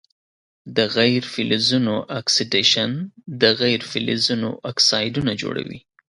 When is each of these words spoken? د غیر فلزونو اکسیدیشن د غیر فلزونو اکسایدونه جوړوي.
د 0.75 0.77
غیر 0.97 1.21
فلزونو 1.33 1.95
اکسیدیشن 2.19 2.91
د 3.41 3.43
غیر 3.61 3.79
فلزونو 3.91 4.49
اکسایدونه 4.71 5.31
جوړوي. 5.41 5.79